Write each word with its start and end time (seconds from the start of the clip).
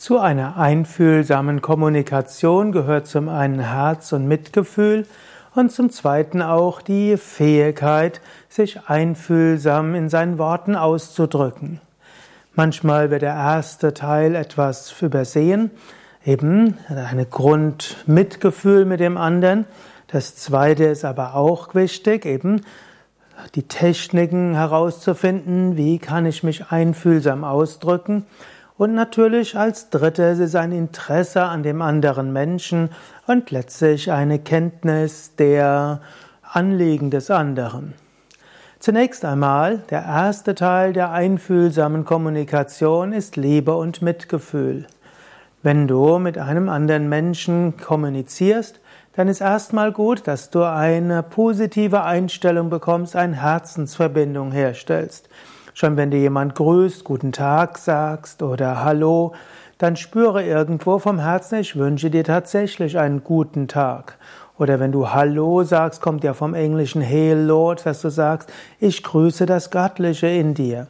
Zu 0.00 0.18
einer 0.18 0.56
einfühlsamen 0.56 1.60
Kommunikation 1.60 2.72
gehört 2.72 3.06
zum 3.06 3.28
einen 3.28 3.60
Herz 3.60 4.14
und 4.14 4.26
Mitgefühl 4.26 5.06
und 5.54 5.72
zum 5.72 5.90
zweiten 5.90 6.40
auch 6.40 6.80
die 6.80 7.18
Fähigkeit, 7.18 8.22
sich 8.48 8.88
einfühlsam 8.88 9.94
in 9.94 10.08
seinen 10.08 10.38
Worten 10.38 10.74
auszudrücken. 10.74 11.82
Manchmal 12.54 13.10
wird 13.10 13.20
der 13.20 13.34
erste 13.34 13.92
Teil 13.92 14.36
etwas 14.36 15.02
übersehen, 15.02 15.70
eben 16.24 16.78
eine 16.88 17.26
Grundmitgefühl 17.26 18.86
mit 18.86 19.00
dem 19.00 19.18
anderen. 19.18 19.66
Das 20.06 20.34
zweite 20.34 20.84
ist 20.84 21.04
aber 21.04 21.34
auch 21.34 21.74
wichtig, 21.74 22.24
eben 22.24 22.62
die 23.54 23.64
Techniken 23.64 24.54
herauszufinden, 24.54 25.76
wie 25.76 25.98
kann 25.98 26.24
ich 26.24 26.42
mich 26.42 26.70
einfühlsam 26.70 27.44
ausdrücken 27.44 28.24
und 28.80 28.94
natürlich 28.94 29.58
als 29.58 29.90
drittes 29.90 30.38
ist 30.38 30.56
ein 30.56 30.72
Interesse 30.72 31.42
an 31.42 31.62
dem 31.62 31.82
anderen 31.82 32.32
Menschen 32.32 32.88
und 33.26 33.50
letztlich 33.50 34.10
eine 34.10 34.38
Kenntnis 34.38 35.36
der 35.36 36.00
Anliegen 36.40 37.10
des 37.10 37.30
anderen. 37.30 37.92
Zunächst 38.78 39.26
einmal, 39.26 39.82
der 39.90 40.02
erste 40.02 40.54
Teil 40.54 40.94
der 40.94 41.10
einfühlsamen 41.12 42.06
Kommunikation 42.06 43.12
ist 43.12 43.36
Liebe 43.36 43.76
und 43.76 44.00
Mitgefühl. 44.00 44.86
Wenn 45.62 45.86
du 45.86 46.18
mit 46.18 46.38
einem 46.38 46.70
anderen 46.70 47.10
Menschen 47.10 47.76
kommunizierst, 47.76 48.80
dann 49.12 49.28
ist 49.28 49.42
erstmal 49.42 49.92
gut, 49.92 50.26
dass 50.26 50.48
du 50.48 50.62
eine 50.62 51.22
positive 51.22 52.02
Einstellung 52.02 52.70
bekommst, 52.70 53.14
eine 53.14 53.42
Herzensverbindung 53.42 54.52
herstellst. 54.52 55.28
Schon 55.74 55.96
wenn 55.96 56.10
du 56.10 56.16
jemand 56.16 56.54
grüßt, 56.54 57.04
guten 57.04 57.32
Tag 57.32 57.78
sagst 57.78 58.42
oder 58.42 58.84
Hallo, 58.84 59.34
dann 59.78 59.96
spüre 59.96 60.44
irgendwo 60.44 60.98
vom 60.98 61.18
Herzen, 61.20 61.60
ich 61.60 61.76
wünsche 61.76 62.10
dir 62.10 62.24
tatsächlich 62.24 62.98
einen 62.98 63.24
guten 63.24 63.66
Tag. 63.66 64.18
Oder 64.58 64.78
wenn 64.78 64.92
du 64.92 65.10
Hallo 65.10 65.62
sagst, 65.62 66.02
kommt 66.02 66.22
ja 66.22 66.34
vom 66.34 66.52
englischen 66.52 67.02
Hail 67.02 67.38
Lord, 67.38 67.86
dass 67.86 68.02
du 68.02 68.10
sagst, 68.10 68.52
ich 68.78 69.02
grüße 69.02 69.46
das 69.46 69.70
Göttliche 69.70 70.26
in 70.26 70.52
dir. 70.52 70.86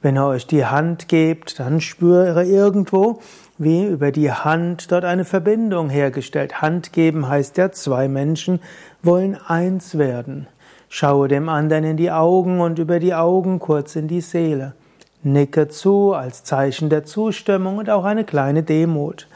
Wenn 0.00 0.16
er 0.16 0.28
euch 0.28 0.46
die 0.46 0.64
Hand 0.64 1.08
gebt, 1.08 1.60
dann 1.60 1.82
spüre 1.82 2.44
irgendwo, 2.44 3.20
wie 3.58 3.84
über 3.84 4.10
die 4.10 4.32
Hand 4.32 4.90
dort 4.90 5.04
eine 5.04 5.26
Verbindung 5.26 5.90
hergestellt. 5.90 6.62
Hand 6.62 6.94
geben 6.94 7.28
heißt 7.28 7.58
ja, 7.58 7.70
zwei 7.72 8.08
Menschen 8.08 8.60
wollen 9.02 9.36
eins 9.46 9.98
werden. 9.98 10.46
Schaue 10.92 11.28
dem 11.28 11.48
anderen 11.48 11.84
in 11.84 11.96
die 11.96 12.10
Augen 12.10 12.60
und 12.60 12.80
über 12.80 12.98
die 12.98 13.14
Augen 13.14 13.60
kurz 13.60 13.94
in 13.94 14.08
die 14.08 14.20
Seele. 14.20 14.74
Nicke 15.22 15.68
zu 15.68 16.14
als 16.14 16.42
Zeichen 16.42 16.88
der 16.88 17.04
Zustimmung 17.04 17.78
und 17.78 17.88
auch 17.88 18.04
eine 18.04 18.24
kleine 18.24 18.64
Demut. 18.64 19.28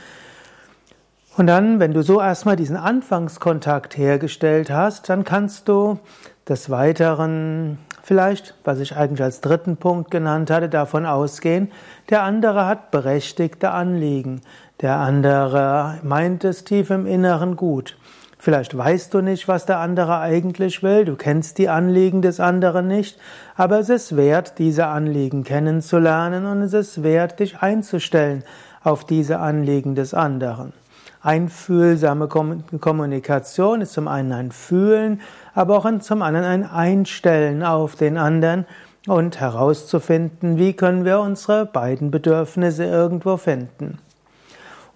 Und 1.36 1.46
dann, 1.46 1.78
wenn 1.78 1.94
du 1.94 2.02
so 2.02 2.20
erstmal 2.20 2.56
diesen 2.56 2.76
Anfangskontakt 2.76 3.96
hergestellt 3.96 4.68
hast, 4.68 5.08
dann 5.08 5.22
kannst 5.22 5.68
du 5.68 6.00
des 6.48 6.70
Weiteren 6.70 7.78
vielleicht, 8.02 8.54
was 8.64 8.80
ich 8.80 8.96
eigentlich 8.96 9.22
als 9.22 9.40
dritten 9.40 9.76
Punkt 9.76 10.10
genannt 10.10 10.50
hatte, 10.50 10.68
davon 10.68 11.06
ausgehen, 11.06 11.70
der 12.10 12.24
andere 12.24 12.66
hat 12.66 12.90
berechtigte 12.90 13.70
Anliegen. 13.70 14.40
Der 14.80 14.96
andere 14.96 16.00
meint 16.02 16.42
es 16.42 16.64
tief 16.64 16.90
im 16.90 17.06
Inneren 17.06 17.54
gut. 17.54 17.96
Vielleicht 18.44 18.76
weißt 18.76 19.14
du 19.14 19.22
nicht, 19.22 19.48
was 19.48 19.64
der 19.64 19.78
andere 19.78 20.18
eigentlich 20.18 20.82
will, 20.82 21.06
du 21.06 21.16
kennst 21.16 21.56
die 21.56 21.70
Anliegen 21.70 22.20
des 22.20 22.40
anderen 22.40 22.88
nicht, 22.88 23.18
aber 23.56 23.78
es 23.78 23.88
ist 23.88 24.18
wert, 24.18 24.58
diese 24.58 24.86
Anliegen 24.88 25.44
kennenzulernen 25.44 26.44
und 26.44 26.60
es 26.60 26.74
ist 26.74 27.02
wert, 27.02 27.40
dich 27.40 27.60
einzustellen 27.60 28.44
auf 28.82 29.06
diese 29.06 29.38
Anliegen 29.38 29.94
des 29.94 30.12
anderen. 30.12 30.74
Einfühlsame 31.22 32.28
Kommunikation 32.28 33.80
ist 33.80 33.94
zum 33.94 34.08
einen 34.08 34.32
ein 34.32 34.52
Fühlen, 34.52 35.22
aber 35.54 35.78
auch 35.78 35.98
zum 36.00 36.20
anderen 36.20 36.44
ein 36.44 36.70
Einstellen 36.70 37.62
auf 37.62 37.96
den 37.96 38.18
anderen 38.18 38.66
und 39.06 39.40
herauszufinden, 39.40 40.58
wie 40.58 40.74
können 40.74 41.06
wir 41.06 41.20
unsere 41.20 41.64
beiden 41.64 42.10
Bedürfnisse 42.10 42.84
irgendwo 42.84 43.38
finden. 43.38 44.00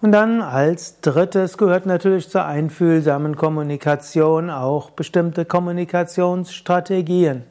Und 0.01 0.13
dann 0.13 0.41
als 0.41 1.01
drittes 1.01 1.57
gehört 1.57 1.85
natürlich 1.85 2.29
zur 2.29 2.45
einfühlsamen 2.45 3.35
Kommunikation 3.35 4.49
auch 4.49 4.91
bestimmte 4.91 5.43
Kommunikationsstrategien. 5.43 7.43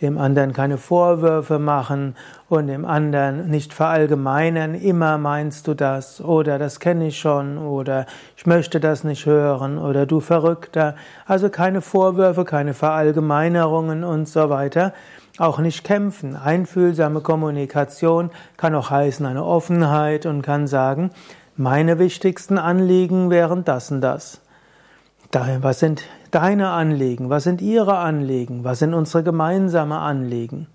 Dem 0.00 0.16
anderen 0.16 0.54
keine 0.54 0.78
Vorwürfe 0.78 1.58
machen 1.58 2.16
und 2.48 2.68
dem 2.68 2.86
anderen 2.86 3.50
nicht 3.50 3.74
verallgemeinern, 3.74 4.74
immer 4.74 5.18
meinst 5.18 5.68
du 5.68 5.74
das 5.74 6.22
oder 6.22 6.58
das 6.58 6.80
kenne 6.80 7.08
ich 7.08 7.18
schon 7.18 7.58
oder 7.58 8.06
ich 8.34 8.46
möchte 8.46 8.80
das 8.80 9.04
nicht 9.04 9.26
hören 9.26 9.76
oder 9.76 10.06
du 10.06 10.20
Verrückter. 10.20 10.96
Also 11.26 11.50
keine 11.50 11.82
Vorwürfe, 11.82 12.46
keine 12.46 12.72
Verallgemeinerungen 12.72 14.04
und 14.04 14.26
so 14.26 14.48
weiter. 14.48 14.94
Auch 15.36 15.58
nicht 15.58 15.84
kämpfen. 15.84 16.34
Einfühlsame 16.34 17.20
Kommunikation 17.20 18.30
kann 18.56 18.74
auch 18.74 18.88
heißen 18.88 19.26
eine 19.26 19.44
Offenheit 19.44 20.24
und 20.24 20.40
kann 20.40 20.66
sagen, 20.66 21.10
meine 21.60 21.98
wichtigsten 21.98 22.56
Anliegen 22.56 23.28
wären 23.28 23.66
das 23.66 23.90
und 23.90 24.00
das. 24.00 24.40
Was 25.60 25.78
sind 25.78 26.02
deine 26.30 26.70
Anliegen? 26.70 27.28
Was 27.28 27.44
sind 27.44 27.60
ihre 27.60 27.98
Anliegen? 27.98 28.64
Was 28.64 28.78
sind 28.78 28.94
unsere 28.94 29.22
gemeinsamen 29.22 29.92
Anliegen? 29.92 30.68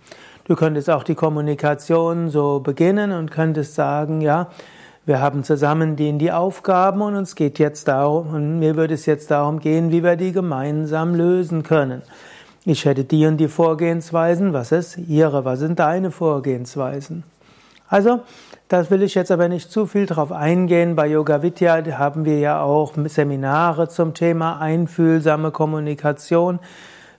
Du 0.44 0.56
könntest 0.56 0.92
auch 0.92 1.02
die 1.02 1.16
Kommunikation 1.16 2.30
so 2.30 2.60
beginnen 2.60 3.12
und 3.12 3.32
könntest 3.32 3.74
sagen, 3.74 4.22
ja, 4.22 4.52
wir 5.08 5.20
haben 5.20 5.44
zusammen 5.44 5.96
die, 5.96 6.16
die 6.20 6.32
Aufgaben 6.32 7.02
und 7.02 7.16
uns 7.16 7.34
geht 7.34 7.58
jetzt 7.58 7.88
darum, 7.88 8.34
und 8.36 8.60
mir 8.60 8.76
würde 8.76 8.94
es 8.94 9.08
jetzt 9.08 9.32
darum 9.32 9.60
gehen, 9.60 9.92
wie 9.92 10.04
wir 10.04 10.16
die 10.16 10.34
gemeinsam 10.34 11.16
lösen 11.16 11.64
können. 11.64 12.04
Ich 12.64 12.86
hätte 12.86 13.04
die 13.06 13.26
und 13.26 13.38
die 13.38 13.48
Vorgehensweisen, 13.48 14.54
was 14.54 14.72
ist 14.72 15.00
ihre, 15.00 15.46
was 15.46 15.60
sind 15.60 15.80
deine 15.80 16.12
Vorgehensweisen? 16.12 17.24
Also, 17.88 18.22
das 18.68 18.90
will 18.90 19.04
ich 19.04 19.14
jetzt 19.14 19.32
aber 19.32 19.48
nicht 19.48 19.72
zu 19.72 19.86
viel 19.86 20.08
drauf 20.08 20.32
eingehen. 20.32 20.96
Bei 20.96 21.06
Yoga 21.08 21.44
Vidya 21.44 21.84
haben 21.98 22.26
wir 22.26 22.40
ja 22.40 22.62
auch 22.62 22.94
Seminare 23.06 23.90
zum 23.90 24.14
Thema 24.16 24.60
einfühlsame 24.60 25.52
Kommunikation. 25.52 26.60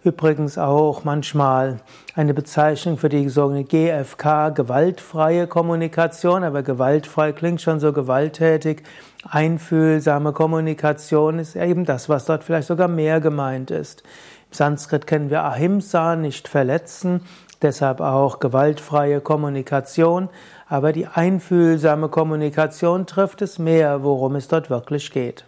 Übrigens 0.02 0.58
auch 0.58 1.04
manchmal 1.04 1.78
eine 2.14 2.34
Bezeichnung 2.34 2.96
für 2.98 3.08
die 3.08 3.28
sogenannte 3.28 3.68
GFK, 3.68 4.50
gewaltfreie 4.54 5.46
Kommunikation, 5.46 6.44
aber 6.44 6.62
gewaltfrei 6.62 7.32
klingt 7.32 7.60
schon 7.60 7.80
so 7.80 7.92
gewalttätig. 7.92 8.82
Einfühlsame 9.28 10.32
Kommunikation 10.32 11.38
ist 11.38 11.56
eben 11.56 11.84
das, 11.84 12.08
was 12.08 12.24
dort 12.24 12.44
vielleicht 12.44 12.68
sogar 12.68 12.88
mehr 12.88 13.20
gemeint 13.20 13.70
ist. 13.70 14.02
Im 14.50 14.52
Sanskrit 14.52 15.06
kennen 15.06 15.30
wir 15.30 15.42
Ahimsa, 15.44 16.14
nicht 16.16 16.48
verletzen. 16.48 17.22
Deshalb 17.62 18.00
auch 18.00 18.38
gewaltfreie 18.38 19.20
Kommunikation, 19.20 20.28
aber 20.68 20.92
die 20.92 21.06
einfühlsame 21.06 22.08
Kommunikation 22.08 23.06
trifft 23.06 23.42
es 23.42 23.58
mehr, 23.58 24.02
worum 24.02 24.36
es 24.36 24.48
dort 24.48 24.68
wirklich 24.68 25.10
geht. 25.10 25.44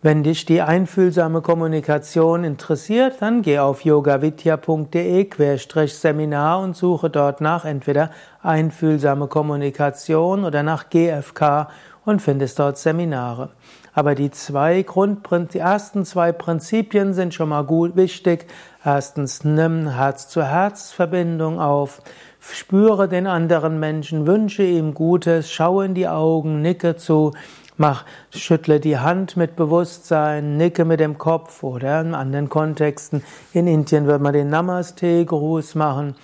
Wenn 0.00 0.22
dich 0.22 0.44
die 0.44 0.62
einfühlsame 0.62 1.42
Kommunikation 1.42 2.44
interessiert, 2.44 3.16
dann 3.18 3.42
geh 3.42 3.58
auf 3.58 3.84
yogavidya.de-seminar 3.84 6.60
und 6.60 6.76
suche 6.76 7.10
dort 7.10 7.40
nach 7.40 7.64
entweder 7.64 8.12
einfühlsame 8.40 9.26
Kommunikation 9.26 10.44
oder 10.44 10.62
nach 10.62 10.88
GFK 10.88 11.66
und 12.08 12.22
findest 12.22 12.58
dort 12.58 12.78
Seminare. 12.78 13.50
Aber 13.92 14.14
die 14.14 14.30
zwei 14.30 14.80
Grundprinzipien, 14.80 15.52
die 15.52 15.58
ersten 15.58 16.06
zwei 16.06 16.32
Prinzipien 16.32 17.12
sind 17.12 17.34
schon 17.34 17.50
mal 17.50 17.64
gut 17.64 17.96
wichtig. 17.96 18.46
Erstens, 18.82 19.44
nimm 19.44 19.88
Herz-zu-Herz-Verbindung 19.88 21.60
auf. 21.60 22.00
Spüre 22.40 23.08
den 23.08 23.26
anderen 23.26 23.78
Menschen, 23.78 24.26
wünsche 24.26 24.62
ihm 24.62 24.94
Gutes, 24.94 25.52
schaue 25.52 25.84
in 25.84 25.92
die 25.92 26.08
Augen, 26.08 26.62
nicke 26.62 26.96
zu, 26.96 27.32
mach, 27.76 28.06
schüttle 28.30 28.80
die 28.80 28.98
Hand 28.98 29.36
mit 29.36 29.54
Bewusstsein, 29.54 30.56
nicke 30.56 30.86
mit 30.86 31.00
dem 31.00 31.18
Kopf 31.18 31.62
oder 31.62 32.00
in 32.00 32.14
anderen 32.14 32.48
Kontexten. 32.48 33.22
In 33.52 33.66
Indien 33.66 34.06
wird 34.06 34.22
man 34.22 34.32
den 34.32 34.48
Namaste-Gruß 34.48 35.74
machen. 35.74 36.14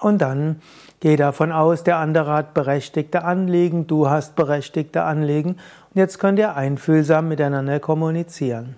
Und 0.00 0.22
dann 0.22 0.62
geh 1.00 1.16
davon 1.16 1.52
aus, 1.52 1.84
der 1.84 1.98
andere 1.98 2.32
hat 2.32 2.54
berechtigte 2.54 3.24
Anliegen, 3.24 3.86
du 3.86 4.08
hast 4.08 4.36
berechtigte 4.36 5.02
Anliegen. 5.02 5.52
Und 5.52 5.96
jetzt 5.96 6.18
könnt 6.18 6.38
ihr 6.38 6.56
einfühlsam 6.56 7.28
miteinander 7.28 7.80
kommunizieren. 7.80 8.76